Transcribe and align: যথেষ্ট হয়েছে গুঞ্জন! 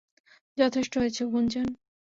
যথেষ্ট 0.57 0.93
হয়েছে 0.97 1.21
গুঞ্জন! 1.25 1.67